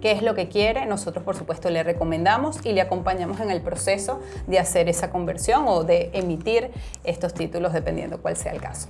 qué 0.00 0.12
es 0.12 0.22
lo 0.22 0.34
que 0.34 0.48
quiere, 0.48 0.86
nosotros 0.86 1.24
por 1.24 1.36
supuesto 1.36 1.70
le 1.70 1.82
recomendamos 1.82 2.64
y 2.64 2.72
le 2.72 2.80
acompañamos 2.80 3.40
en 3.40 3.50
el 3.50 3.60
proceso 3.60 4.20
de 4.46 4.58
hacer 4.58 4.88
esa 4.88 5.10
conversión 5.10 5.64
o 5.68 5.84
de 5.84 6.10
emitir 6.12 6.70
estos 7.04 7.34
títulos 7.34 7.72
dependiendo 7.72 8.20
cuál 8.20 8.36
sea 8.36 8.52
el 8.52 8.60
caso. 8.60 8.88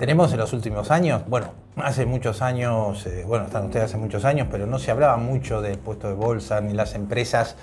Tenemos 0.00 0.32
en 0.32 0.38
los 0.38 0.54
últimos 0.54 0.90
años, 0.90 1.24
bueno, 1.26 1.52
hace 1.76 2.06
muchos 2.06 2.40
años, 2.40 3.04
eh, 3.04 3.22
bueno, 3.26 3.44
están 3.44 3.66
ustedes 3.66 3.84
hace 3.84 3.98
muchos 3.98 4.24
años, 4.24 4.48
pero 4.50 4.66
no 4.66 4.78
se 4.78 4.90
hablaba 4.90 5.18
mucho 5.18 5.60
del 5.60 5.76
puesto 5.76 6.08
de 6.08 6.14
bolsa 6.14 6.62
ni 6.62 6.72
las 6.72 6.94
empresas. 6.94 7.54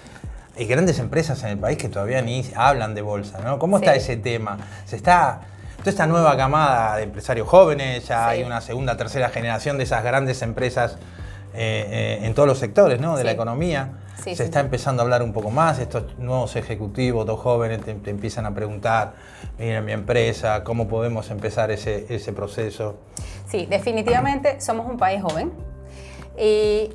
Hay 0.56 0.68
grandes 0.68 1.00
empresas 1.00 1.42
en 1.42 1.50
el 1.50 1.58
país 1.58 1.80
que 1.80 1.90
todavía 1.90 2.22
ni 2.22 2.46
hablan 2.56 2.94
de 2.94 3.02
bolsa, 3.02 3.40
¿no? 3.40 3.58
¿Cómo 3.58 3.78
está 3.78 3.96
ese 3.96 4.18
tema? 4.18 4.60
¿Se 4.86 4.98
está 4.98 5.42
toda 5.80 5.90
esta 5.90 6.06
nueva 6.06 6.38
camada 6.38 6.98
de 6.98 7.04
empresarios 7.06 7.48
jóvenes, 7.48 8.08
ya 8.08 8.30
Sí. 8.30 8.36
hay 8.36 8.44
una 8.44 8.62
segunda, 8.62 8.96
tercera 8.98 9.30
generación 9.30 9.80
de 9.80 9.86
esas 9.86 10.04
grandes 10.04 10.44
empresas 10.44 10.98
eh, 11.56 12.20
eh, 12.20 12.20
en 12.22 12.36
todos 12.36 12.48
los 12.48 12.60
sectores 12.60 13.02
¿no? 13.02 13.18
de 13.18 13.24
la 13.24 13.32
economía. 13.32 13.94
Sí, 14.18 14.32
Se 14.32 14.36
sí, 14.38 14.44
está 14.44 14.60
sí. 14.60 14.66
empezando 14.66 15.02
a 15.02 15.04
hablar 15.04 15.22
un 15.24 15.32
poco 15.34 15.50
más, 15.52 15.80
estos 15.80 16.18
nuevos 16.18 16.56
ejecutivos, 16.56 17.26
dos 17.26 17.40
jóvenes, 17.40 17.82
te, 17.84 17.94
te 17.94 18.10
empiezan 18.10 18.46
a 18.46 18.54
preguntar, 18.54 19.14
mira 19.60 19.82
mi 19.82 19.92
empresa, 19.94 20.64
cómo 20.64 20.88
podemos 20.88 21.30
empezar 21.30 21.72
ese, 21.72 22.06
ese 22.14 22.34
proceso. 22.34 22.96
Sí, 23.48 23.66
definitivamente 23.68 24.60
somos 24.60 24.86
un 24.90 24.98
país 24.98 25.22
joven 25.22 25.52
y 26.38 26.90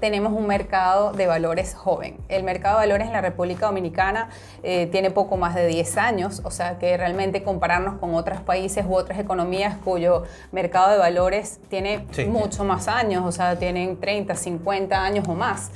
tenemos 0.00 0.32
un 0.32 0.46
mercado 0.46 1.12
de 1.12 1.26
valores 1.26 1.74
joven. 1.74 2.16
El 2.28 2.42
mercado 2.42 2.80
de 2.80 2.86
valores 2.86 3.06
en 3.06 3.12
la 3.12 3.20
República 3.20 3.66
Dominicana 3.66 4.30
eh, 4.62 4.86
tiene 4.90 5.10
poco 5.12 5.36
más 5.36 5.54
de 5.54 5.66
10 5.66 5.96
años, 5.98 6.40
o 6.44 6.50
sea 6.50 6.78
que 6.78 6.96
realmente 6.96 7.42
compararnos 7.44 8.00
con 8.00 8.14
otros 8.14 8.40
países 8.40 8.84
u 8.88 8.94
otras 8.96 9.18
economías 9.20 9.76
cuyo 9.84 10.24
mercado 10.50 10.90
de 10.90 10.98
valores 10.98 11.60
tiene 11.68 12.06
Sí. 12.10 12.24
mucho 12.24 12.64
más 12.64 12.88
años, 12.88 13.22
o 13.24 13.30
sea, 13.30 13.58
tienen 13.58 14.00
30, 14.00 14.34
50 14.34 15.04
años 15.04 15.28
o 15.28 15.34
más. 15.34 15.70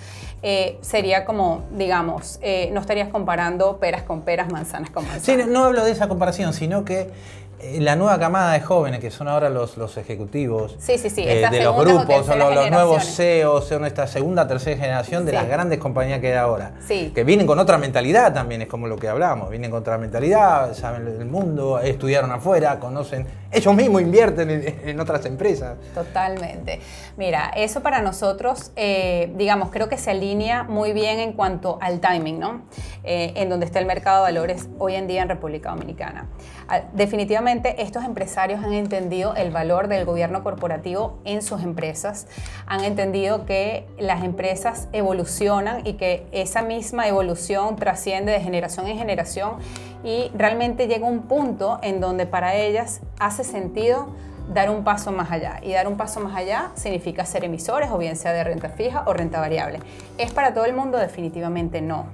Eh, 0.48 0.78
sería 0.80 1.24
como, 1.24 1.64
digamos, 1.72 2.38
eh, 2.40 2.70
no 2.72 2.78
estarías 2.80 3.08
comparando 3.08 3.78
peras 3.78 4.04
con 4.04 4.22
peras, 4.22 4.52
manzanas 4.52 4.90
con 4.90 5.02
manzanas. 5.02 5.24
Sí, 5.24 5.36
no, 5.36 5.46
no 5.46 5.64
hablo 5.64 5.84
de 5.84 5.90
esa 5.90 6.06
comparación, 6.06 6.52
sino 6.52 6.84
que 6.84 7.10
eh, 7.58 7.80
la 7.80 7.96
nueva 7.96 8.16
camada 8.20 8.52
de 8.52 8.60
jóvenes, 8.60 9.00
que 9.00 9.10
son 9.10 9.26
ahora 9.26 9.48
los, 9.48 9.76
los 9.76 9.96
ejecutivos 9.96 10.76
Sí, 10.78 10.98
sí, 10.98 11.10
sí, 11.10 11.24
eh, 11.26 11.48
de 11.50 11.64
los 11.64 11.74
grupos, 11.74 12.26
son 12.26 12.38
los, 12.38 12.54
los 12.54 12.70
nuevos. 12.70 13.02
CEOs, 13.16 13.66
son 13.66 13.86
esta 13.86 14.06
segunda, 14.06 14.46
tercera 14.46 14.76
generación 14.76 15.26
de 15.26 15.32
las 15.32 15.48
grandes 15.48 15.80
compañías 15.80 16.20
que 16.20 16.28
hay 16.28 16.38
ahora. 16.38 16.74
Sí. 16.86 17.10
Que 17.12 17.24
vienen 17.24 17.46
con 17.46 17.58
otra 17.58 17.76
mentalidad 17.78 18.32
también, 18.32 18.62
es 18.62 18.68
como 18.68 18.86
lo 18.86 18.96
que 18.98 19.08
hablamos, 19.08 19.50
vienen 19.50 19.72
con 19.72 19.80
otra 19.80 19.98
mentalidad, 19.98 20.74
saben 20.74 21.08
el 21.08 21.26
mundo, 21.26 21.80
estudiaron 21.80 22.30
afuera, 22.30 22.78
conocen, 22.78 23.26
ellos 23.56 23.74
mismos 23.74 24.02
invierten 24.02 24.50
en, 24.50 25.00
otras 25.00 25.24
empresas. 25.24 25.76
Totalmente. 25.94 26.80
Mira, 27.16 27.50
eso 27.56 27.82
para 27.82 28.02
nosotros, 28.02 28.72
eh, 28.76 29.32
digamos, 29.36 29.70
creo 29.70 29.88
que 29.88 29.96
se 29.96 30.10
alinea 30.10 30.62
muy 30.64 30.92
bien 30.92 31.18
en 31.18 31.32
cuanto 31.32 31.78
al 31.80 32.00
timing, 32.00 32.38
¿no? 32.38 32.62
Eh, 33.04 33.32
en 33.36 33.48
donde 33.48 33.66
está 33.66 33.78
el 33.78 33.86
mercado 33.86 34.24
de 34.24 34.32
valores 34.32 34.68
hoy 34.78 34.94
en 34.94 35.06
día 35.06 35.22
en 35.22 35.28
República 35.28 35.70
Dominicana. 35.70 36.28
Ah, 36.68 36.82
Definitivamente 36.92 37.82
estos 37.82 38.04
empresarios 38.04 38.62
han 38.62 38.72
entendido 38.72 39.34
el 39.34 39.50
valor 39.50 39.88
del 39.88 40.04
gobierno 40.04 40.42
corporativo 40.42 41.18
en 41.24 41.42
sus 41.42 41.62
empresas, 41.62 42.26
han 42.66 42.84
entendido 42.84 43.46
que 43.46 43.86
las 43.98 44.24
empresas 44.24 44.88
evolucionan 44.92 45.86
y 45.86 45.94
que 45.94 46.26
esa 46.32 46.62
misma 46.62 47.06
evolución 47.06 47.76
trasciende 47.76 48.32
de 48.32 48.40
generación 48.40 48.86
en 48.86 48.98
generación 48.98 49.58
y 50.06 50.30
realmente 50.34 50.86
llega 50.86 51.04
un 51.04 51.22
punto 51.22 51.80
en 51.82 52.00
donde 52.00 52.26
para 52.26 52.54
ellas 52.54 53.00
hace 53.18 53.42
sentido 53.42 54.06
dar 54.54 54.70
un 54.70 54.84
paso 54.84 55.10
más 55.10 55.32
allá. 55.32 55.58
Y 55.62 55.72
dar 55.72 55.88
un 55.88 55.96
paso 55.96 56.20
más 56.20 56.36
allá 56.36 56.70
significa 56.76 57.26
ser 57.26 57.44
emisores, 57.44 57.90
o 57.90 57.98
bien 57.98 58.14
sea 58.14 58.32
de 58.32 58.44
renta 58.44 58.68
fija 58.68 59.02
o 59.06 59.12
renta 59.12 59.40
variable. 59.40 59.80
¿Es 60.16 60.32
para 60.32 60.54
todo 60.54 60.64
el 60.64 60.74
mundo? 60.74 60.96
Definitivamente 60.96 61.80
no. 61.80 62.06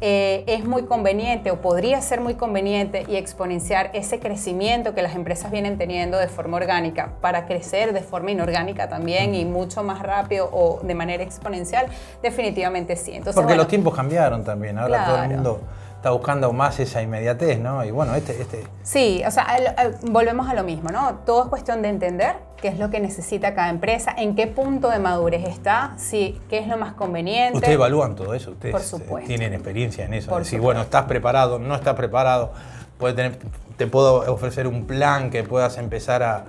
Eh, 0.00 0.42
es 0.48 0.64
muy 0.64 0.86
conveniente 0.86 1.52
o 1.52 1.60
podría 1.60 2.00
ser 2.00 2.20
muy 2.20 2.34
conveniente 2.34 3.04
y 3.06 3.14
exponenciar 3.14 3.90
ese 3.92 4.18
crecimiento 4.18 4.92
que 4.92 5.02
las 5.02 5.14
empresas 5.14 5.52
vienen 5.52 5.78
teniendo 5.78 6.18
de 6.18 6.26
forma 6.26 6.56
orgánica 6.56 7.12
para 7.20 7.46
crecer 7.46 7.92
de 7.92 8.00
forma 8.00 8.32
inorgánica 8.32 8.88
también 8.88 9.36
y 9.36 9.44
mucho 9.44 9.84
más 9.84 10.02
rápido 10.02 10.48
o 10.50 10.80
de 10.82 10.94
manera 10.94 11.22
exponencial, 11.22 11.86
definitivamente 12.22 12.96
sí. 12.96 13.10
Entonces, 13.12 13.34
Porque 13.34 13.48
bueno, 13.48 13.62
los 13.62 13.68
tiempos 13.68 13.94
cambiaron 13.94 14.42
también, 14.42 14.78
ahora 14.78 15.04
todo 15.04 15.22
el 15.22 15.28
mundo 15.28 15.60
está 16.00 16.12
buscando 16.12 16.50
más 16.54 16.80
esa 16.80 17.02
inmediatez, 17.02 17.58
¿no? 17.60 17.84
Y 17.84 17.90
bueno, 17.90 18.14
este, 18.14 18.40
este 18.40 18.64
Sí, 18.82 19.22
o 19.26 19.30
sea, 19.30 19.42
al- 19.42 19.74
al- 19.76 19.98
volvemos 20.10 20.48
a 20.48 20.54
lo 20.54 20.64
mismo, 20.64 20.88
¿no? 20.88 21.16
Todo 21.26 21.42
es 21.42 21.48
cuestión 21.50 21.82
de 21.82 21.90
entender 21.90 22.36
qué 22.56 22.68
es 22.68 22.78
lo 22.78 22.88
que 22.88 23.00
necesita 23.00 23.54
cada 23.54 23.68
empresa, 23.68 24.14
en 24.16 24.34
qué 24.34 24.46
punto 24.46 24.88
de 24.88 24.98
madurez 24.98 25.46
está, 25.46 25.92
si, 25.98 26.40
qué 26.48 26.58
es 26.58 26.68
lo 26.68 26.78
más 26.78 26.94
conveniente. 26.94 27.58
Ustedes 27.58 27.74
evalúan 27.74 28.14
todo 28.14 28.32
eso, 28.32 28.52
ustedes 28.52 28.72
Por 28.72 28.80
eh, 28.80 28.84
supuesto. 28.84 29.28
tienen 29.28 29.52
experiencia 29.52 30.06
en 30.06 30.14
eso. 30.14 30.30
Por 30.30 30.38
decir, 30.38 30.58
supuesto. 30.58 30.64
bueno, 30.64 30.80
estás 30.80 31.04
preparado, 31.04 31.58
no 31.58 31.74
estás 31.74 31.94
preparado, 31.94 32.52
puede 32.96 33.12
tener, 33.12 33.38
te 33.76 33.86
puedo 33.86 34.32
ofrecer 34.32 34.66
un 34.66 34.86
plan 34.86 35.28
que 35.28 35.42
puedas 35.42 35.76
empezar 35.76 36.22
a... 36.22 36.44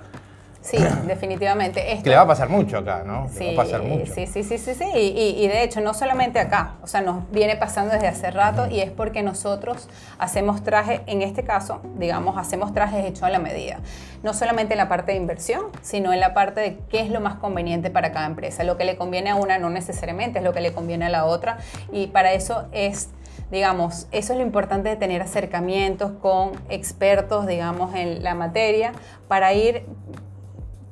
Sí, 0.62 0.78
definitivamente. 1.06 1.92
Esto- 1.92 2.04
Que 2.04 2.10
le 2.10 2.16
va 2.16 2.22
a 2.22 2.26
pasar 2.26 2.48
mucho 2.48 2.78
acá, 2.78 3.02
¿no? 3.04 3.24
Le 3.24 3.28
Sí, 3.30 3.44
va 3.56 3.62
a 3.62 3.64
pasar 3.64 3.82
mucho. 3.82 4.14
sí, 4.14 4.26
sí, 4.26 4.42
sí, 4.44 4.58
sí, 4.58 4.84
y- 4.94 5.44
y 5.44 5.48
de 5.48 5.62
hecho, 5.64 5.80
no 5.80 5.92
solamente 5.92 6.38
acá, 6.38 6.74
o 6.82 6.86
sea, 6.86 7.00
nos 7.00 7.30
viene 7.30 7.56
pasando 7.56 7.92
desde 7.92 8.06
hace 8.08 8.30
rato 8.30 8.68
y 8.70 8.80
es 8.80 8.90
porque 8.90 9.22
nosotros 9.22 9.88
hacemos 10.18 10.62
trajes, 10.62 11.00
en 11.06 11.20
este 11.22 11.42
caso, 11.44 11.80
digamos, 11.98 12.38
hacemos 12.38 12.72
trajes 12.72 13.04
hechos 13.04 13.24
a 13.24 13.30
la 13.30 13.38
medida. 13.40 13.80
No 14.22 14.32
solamente 14.34 14.74
en 14.74 14.78
la 14.78 14.88
parte 14.88 15.12
de 15.12 15.18
inversión, 15.18 15.62
sino 15.82 16.12
en 16.12 16.20
la 16.20 16.32
parte 16.32 16.60
de 16.60 16.78
qué 16.88 17.00
es 17.00 17.10
lo 17.10 17.20
más 17.20 17.34
conveniente 17.34 17.90
para 17.90 18.12
cada 18.12 18.26
empresa. 18.26 18.62
Lo 18.62 18.76
que 18.76 18.84
le 18.84 18.96
conviene 18.96 19.30
a 19.30 19.34
una 19.34 19.58
no 19.58 19.68
necesariamente 19.68 20.38
es 20.38 20.44
lo 20.44 20.52
que 20.52 20.60
le 20.60 20.72
conviene 20.72 21.06
a 21.06 21.08
la 21.10 21.24
otra 21.24 21.58
y 21.90 22.06
para 22.06 22.32
eso 22.32 22.66
es 22.72 23.08
digamos, 23.50 24.06
eso 24.12 24.32
es 24.32 24.38
lo 24.38 24.44
importante 24.44 24.88
de 24.88 24.96
tener 24.96 25.20
acercamientos 25.20 26.12
con 26.22 26.52
expertos, 26.70 27.46
digamos, 27.46 27.94
en 27.94 28.22
la 28.22 28.34
materia 28.34 28.92
para 29.28 29.52
ir 29.52 29.84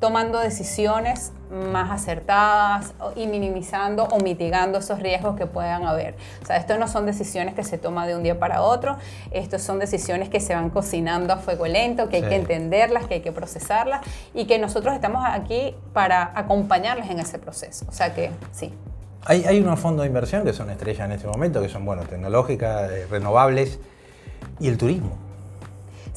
tomando 0.01 0.39
decisiones 0.39 1.33
más 1.51 1.91
acertadas 1.91 2.95
y 3.17 3.27
minimizando 3.27 4.05
o 4.05 4.21
mitigando 4.21 4.79
esos 4.79 5.01
riesgos 5.01 5.37
que 5.37 5.47
puedan 5.47 5.85
haber. 5.85 6.15
O 6.43 6.47
sea, 6.47 6.57
esto 6.57 6.79
no 6.79 6.89
son 6.89 7.07
decisiones 7.07 7.55
que 7.55 7.65
se 7.65 7.77
toman 7.77 8.07
de 8.07 8.17
un 8.17 8.23
día 8.23 8.39
para 8.39 8.63
otro, 8.63 8.97
estos 9.31 9.61
son 9.63 9.79
decisiones 9.79 10.29
que 10.29 10.41
se 10.41 10.55
van 10.55 10.71
cocinando 10.71 11.35
a 11.35 11.37
fuego 11.37 11.67
lento, 11.67 12.09
que 12.09 12.17
hay 12.17 12.23
Sí. 12.23 12.29
que 12.31 12.37
entenderlas, 12.37 13.07
que 13.07 13.15
hay 13.15 13.21
que 13.21 13.33
procesarlas 13.33 14.01
y 14.33 14.47
que 14.47 14.59
nosotros 14.59 14.95
estamos 14.95 15.23
aquí 15.27 15.75
para 15.93 16.33
acompañarles 16.35 17.11
en 17.11 17.19
ese 17.21 17.39
proceso. 17.39 17.85
O 17.89 17.93
sea 17.93 18.15
que 18.15 18.31
sí. 18.53 18.73
Hay, 19.27 19.45
hay 19.45 19.61
unos 19.61 19.79
fondos 19.79 20.05
de 20.05 20.07
inversión 20.09 20.45
que 20.45 20.55
son 20.55 20.71
estrellas 20.71 21.05
en 21.05 21.13
este 21.13 21.27
momento, 21.27 21.61
que 21.61 21.69
son, 21.69 21.85
bueno, 21.85 22.05
tecnológicas, 22.05 22.91
eh, 22.91 23.07
renovables, 23.11 23.79
y 24.61 24.69
el 24.69 24.79
turismo. 24.79 25.19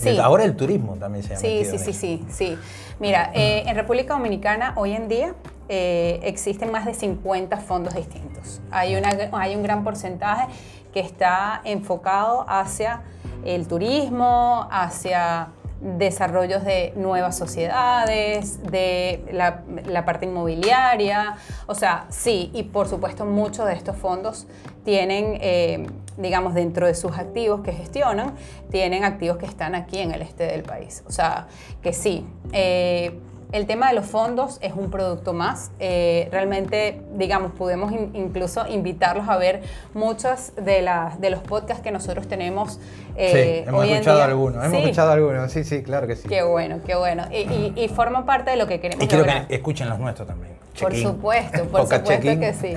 Sí. 0.04 0.20
Ahora 0.20 0.44
el 0.44 0.56
turismo 0.56 0.96
también 0.96 1.24
se 1.24 1.30
llama. 1.30 1.42
Sí, 1.42 1.66
sí, 1.66 1.78
sí, 1.78 1.94
sí, 1.94 2.26
sí. 2.30 2.58
Mira, 3.00 3.32
eh, 3.34 3.64
en 3.66 3.76
República 3.76 4.14
Dominicana 4.14 4.74
hoy 4.76 4.94
en 4.94 5.08
día 5.08 5.36
eh, 5.70 6.20
existen 6.24 6.72
más 6.72 6.86
de 6.86 6.94
50 6.94 7.58
fondos 7.58 7.96
distintos. 7.96 8.62
Hay, 8.72 8.96
una, 8.96 9.10
hay 9.34 9.56
un 9.56 9.64
gran 9.64 9.84
porcentaje 9.84 10.48
que 10.94 11.00
está 11.00 11.62
enfocado 11.64 12.46
hacia 12.48 13.02
el 13.46 13.68
turismo, 13.68 14.68
hacia 14.72 15.50
desarrollos 15.84 16.64
de 16.64 16.94
nuevas 16.96 17.38
sociedades, 17.38 18.64
de 18.72 19.24
la, 19.32 19.64
la 19.86 20.06
parte 20.06 20.26
inmobiliaria, 20.26 21.36
o 21.68 21.76
sea, 21.76 22.06
sí, 22.10 22.52
y 22.54 22.64
por 22.64 22.88
supuesto 22.88 23.26
muchos 23.26 23.66
de 23.66 23.74
estos 23.74 23.98
fondos 23.98 24.48
tienen, 24.86 25.38
eh, 25.42 25.86
digamos, 26.18 26.54
dentro 26.54 26.88
de 26.88 26.96
sus 26.96 27.18
activos 27.18 27.62
que 27.62 27.72
gestionan, 27.72 28.36
tienen 28.70 29.04
activos 29.04 29.38
que 29.38 29.46
están 29.46 29.76
aquí 29.76 30.00
en 30.00 30.12
el 30.12 30.22
este 30.22 30.46
del 30.46 30.64
país, 30.64 31.04
o 31.08 31.12
sea, 31.12 31.48
que 31.82 31.94
sí. 31.94 32.26
eh, 32.52 33.20
el 33.54 33.66
tema 33.68 33.88
de 33.88 33.94
los 33.94 34.06
fondos 34.08 34.58
es 34.62 34.74
un 34.74 34.90
producto 34.92 35.32
más. 35.32 35.72
Eh, 35.80 36.28
realmente, 36.32 37.02
digamos, 37.16 37.52
podemos 37.54 37.92
in- 37.94 38.12
incluso 38.16 38.68
invitarlos 38.68 39.30
a 39.30 39.38
ver 39.38 39.62
muchos 39.94 40.52
de, 40.58 40.82
las 40.82 41.22
de 41.22 41.30
los 41.30 41.40
podcasts 41.42 41.84
que 41.84 41.92
nosotros 41.92 42.28
tenemos 42.28 42.80
eh, 43.16 43.62
sí, 43.64 43.70
hemos 43.70 43.82
hoy 43.82 43.90
en 43.90 43.94
escuchado 43.94 44.18
día. 44.18 44.26
algunos, 44.26 44.66
hemos 44.66 44.78
Sí. 44.78 44.84
escuchado 44.84 45.12
algunos, 45.12 45.52
sí, 45.52 45.64
sí, 45.64 45.84
claro 45.84 46.08
que 46.08 46.16
sí. 46.16 46.28
Qué 46.28 46.42
bueno, 46.42 46.80
qué 46.86 46.96
bueno. 46.96 47.26
Y, 47.32 47.36
y- 47.38 47.74
y 47.76 47.88
forma 47.90 48.26
parte 48.26 48.50
de 48.52 48.58
lo 48.58 48.66
que 48.68 48.80
queremos 48.80 49.06
Y 49.06 49.08
quiero 49.08 49.24
lograr. 49.24 49.48
que 49.48 49.56
escuchen 49.56 49.88
los 49.88 50.00
nuestros 50.00 50.28
también. 50.28 50.54
Por 50.82 50.96
supuesto, 50.96 51.66
por 51.72 51.82
supuesto 51.88 52.40
que 52.40 52.54
sí. 52.60 52.74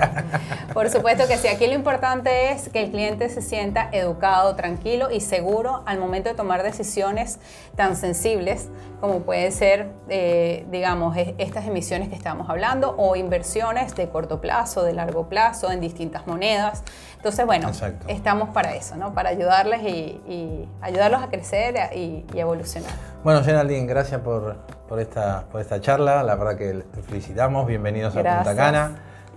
Por 0.71 0.87
supuesto 0.91 1.27
que 1.27 1.37
sí. 1.37 1.47
Aquí 1.47 1.65
lo 1.65 1.73
importante 1.73 2.51
es 2.51 2.69
que 2.69 2.83
el 2.83 2.91
cliente 2.91 3.27
se 3.29 3.41
sienta 3.41 3.89
educado, 3.91 4.55
tranquilo 4.55 5.09
y 5.09 5.19
seguro 5.19 5.81
al 5.87 5.97
momento 5.97 6.29
de 6.29 6.35
tomar 6.35 6.61
decisiones 6.61 7.39
tan 7.75 7.95
sensibles 7.95 8.67
como 9.01 9.21
pueden 9.21 9.51
ser, 9.51 9.87
eh, 10.09 10.65
digamos, 10.69 11.15
es- 11.17 11.33
estas 11.37 11.65
emisiones 11.65 12.09
que 12.09 12.15
estamos 12.15 12.49
hablando 12.49 12.95
o 12.97 13.15
inversiones 13.15 13.95
de 13.95 14.09
corto 14.09 14.41
plazo, 14.41 14.83
de 14.83 14.93
largo 14.93 15.27
plazo, 15.29 15.71
en 15.71 15.81
distintas 15.81 16.27
monedas. 16.27 16.83
Entonces, 17.15 17.45
bueno, 17.45 17.67
Exacto. 17.69 18.05
estamos 18.07 18.49
para 18.49 18.75
eso, 18.75 18.95
¿no? 18.95 19.13
Para 19.13 19.29
ayudarles 19.29 19.81
y, 19.83 20.21
y 20.27 20.69
ayudarlos 20.81 21.21
a 21.23 21.27
crecer 21.29 21.75
y, 21.95 22.25
y 22.33 22.39
evolucionar. 22.39 22.91
Bueno, 23.23 23.43
Geraldine, 23.43 23.85
gracias 23.87 24.21
por, 24.21 24.55
por, 24.87 24.99
esta, 24.99 25.45
por 25.51 25.61
esta 25.61 25.81
charla. 25.81 26.23
La 26.23 26.35
verdad 26.35 26.55
que 26.57 26.73
te 26.73 27.01
felicitamos. 27.01 27.65
Bienvenidos 27.67 28.13
a 28.15 28.23
Punta. 28.23 28.55
Cana. 28.55 28.91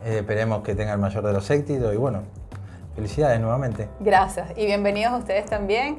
Eh, 0.04 0.18
esperemos 0.18 0.62
que 0.62 0.74
tenga 0.74 0.92
el 0.92 0.98
mayor 0.98 1.24
de 1.26 1.32
los 1.32 1.50
éxitos 1.50 1.92
y 1.92 1.96
bueno, 1.96 2.22
felicidades 2.94 3.40
nuevamente. 3.40 3.88
Gracias 4.00 4.48
y 4.56 4.66
bienvenidos 4.66 5.12
a 5.12 5.16
ustedes 5.16 5.46
también 5.46 5.98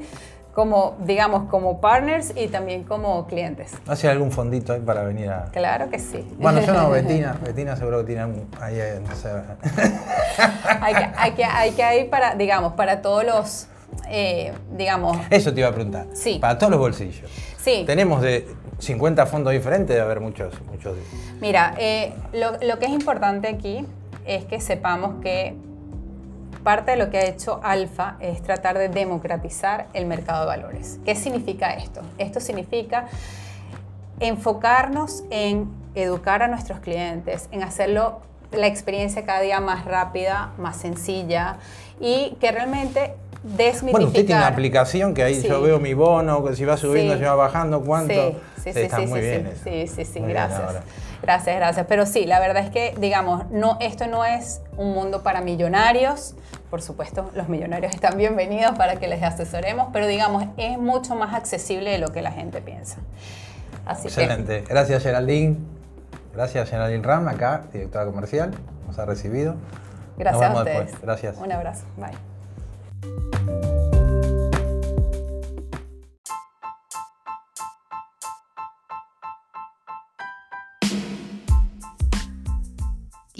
como, 0.53 0.97
digamos, 1.05 1.49
como 1.49 1.79
partners 1.79 2.33
y 2.35 2.47
también 2.47 2.83
como 2.83 3.25
clientes. 3.27 3.71
¿Hace 3.87 4.09
algún 4.09 4.31
fondito 4.31 4.73
ahí 4.73 4.81
para 4.81 5.03
venir 5.03 5.29
a...? 5.29 5.45
Claro 5.51 5.89
que 5.89 5.99
sí. 5.99 6.27
Bueno, 6.37 6.61
yo 6.61 6.73
no, 6.73 6.89
Betina. 6.89 7.37
Betina 7.43 7.75
seguro 7.75 7.99
que 7.99 8.13
tiene 8.13 8.21
ahí, 8.59 8.77
eh, 8.77 9.01
no 9.07 9.15
sé. 9.15 9.29
hay, 10.81 10.93
que, 10.93 11.09
hay, 11.15 11.31
que, 11.31 11.43
hay 11.45 11.71
que 11.71 11.99
ir 12.01 12.09
para, 12.09 12.35
digamos, 12.35 12.73
para 12.73 13.01
todos 13.01 13.23
los, 13.23 13.67
eh, 14.09 14.53
digamos... 14.75 15.17
Eso 15.29 15.53
te 15.53 15.61
iba 15.61 15.69
a 15.69 15.73
preguntar. 15.73 16.07
Sí. 16.13 16.37
Para 16.39 16.57
todos 16.57 16.71
los 16.71 16.79
bolsillos. 16.79 17.29
Sí. 17.57 17.83
Tenemos 17.85 18.21
de 18.21 18.47
50 18.79 19.25
fondos 19.27 19.53
diferentes, 19.53 19.89
debe 19.89 20.01
haber 20.01 20.19
muchos. 20.19 20.53
muchos. 20.69 20.97
Mira, 21.39 21.75
eh, 21.77 22.13
lo, 22.33 22.57
lo 22.61 22.77
que 22.77 22.87
es 22.87 22.91
importante 22.91 23.47
aquí 23.47 23.85
es 24.25 24.43
que 24.45 24.59
sepamos 24.59 25.21
que 25.21 25.55
parte 26.63 26.91
de 26.91 26.97
lo 26.97 27.09
que 27.09 27.17
ha 27.17 27.25
hecho 27.25 27.59
Alfa 27.63 28.15
es 28.19 28.41
tratar 28.41 28.77
de 28.77 28.89
democratizar 28.89 29.87
el 29.93 30.05
mercado 30.05 30.41
de 30.41 30.47
valores. 30.47 30.99
¿Qué 31.05 31.15
significa 31.15 31.71
esto? 31.73 32.01
Esto 32.17 32.39
significa 32.39 33.07
enfocarnos 34.19 35.23
en 35.29 35.69
educar 35.95 36.43
a 36.43 36.47
nuestros 36.47 36.79
clientes, 36.79 37.47
en 37.51 37.63
hacerlo 37.63 38.19
la 38.51 38.67
experiencia 38.67 39.25
cada 39.25 39.41
día 39.41 39.59
más 39.59 39.85
rápida, 39.85 40.51
más 40.57 40.77
sencilla 40.77 41.57
y 41.99 42.35
que 42.39 42.51
realmente 42.51 43.13
desmitificar. 43.43 43.91
Bueno, 43.91 44.07
usted 44.07 44.25
tiene 44.25 44.41
una 44.41 44.47
aplicación 44.49 45.13
que 45.13 45.23
ahí 45.23 45.35
Sí. 45.41 45.47
yo 45.47 45.61
veo 45.61 45.79
mi 45.79 45.93
bono, 45.93 46.43
que 46.45 46.55
si 46.55 46.65
va 46.65 46.77
subiendo, 46.77 47.13
Sí. 47.13 47.19
si 47.19 47.25
va 47.25 47.35
bajando, 47.35 47.81
cuánto. 47.81 48.13
Sí, 48.13 48.37
sí, 48.63 48.73
sí, 48.73 48.79
Está 48.81 48.99
sí, 48.99 49.07
muy 49.07 49.21
bien. 49.21 49.51
sí, 49.63 49.69
eso. 49.69 49.87
sí, 49.95 50.05
sí, 50.05 50.13
sí, 50.13 50.19
Muy 50.19 50.27
bien 50.33 50.47
gracias. 50.47 50.83
Gracias, 51.21 51.55
gracias. 51.55 51.85
Pero 51.87 52.05
sí, 52.05 52.25
la 52.25 52.39
verdad 52.39 52.63
es 52.63 52.69
que, 52.71 52.95
digamos, 52.99 53.49
no, 53.51 53.77
esto 53.79 54.07
no 54.07 54.25
es 54.25 54.61
un 54.77 54.93
mundo 54.93 55.23
para 55.23 55.41
millonarios. 55.41 56.35
Por 56.69 56.81
supuesto, 56.81 57.29
los 57.35 57.49
millonarios 57.49 57.93
están 57.93 58.17
bienvenidos 58.17 58.77
para 58.77 58.95
que 58.95 59.07
les 59.07 59.21
asesoremos, 59.21 59.89
pero 59.93 60.07
digamos, 60.07 60.45
es 60.57 60.77
mucho 60.77 61.15
más 61.15 61.33
accesible 61.33 61.91
de 61.91 61.97
lo 61.97 62.09
que 62.09 62.21
la 62.21 62.31
gente 62.31 62.61
piensa. 62.61 62.97
Así 63.85 64.07
Excelente. 64.07 64.63
Gracias, 64.67 65.03
Geraldine. 65.03 65.57
Gracias, 66.33 66.69
Geraldine 66.69 67.03
Ram, 67.03 67.27
acá, 67.27 67.63
directora 67.73 68.05
comercial. 68.05 68.51
Nos 68.87 68.97
ha 68.99 69.05
recibido. 69.05 69.55
que 70.17 70.23
gracias 70.23 70.49
a 70.49 70.57
ustedes. 70.57 70.79
después. 70.79 71.01
Gracias. 71.01 71.37
Un 71.37 71.51
abrazo. 71.51 71.83
Bye. 71.97 72.30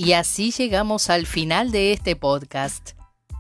Y 0.04 0.14
así 0.14 0.50
llegamos 0.50 1.12
al 1.12 1.28
final 1.28 1.72
de 1.72 1.94
este 1.94 2.16
podcast. 2.16 2.94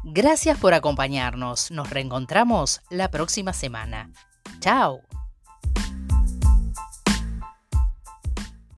Gracias 0.03 0.59
por 0.59 0.75
acompañarnos. 0.75 1.71
Nos 1.71 1.89
reencontramos 1.89 2.81
la 2.91 3.09
próxima 3.09 3.51
semana. 3.51 4.11
Chao. 4.59 5.01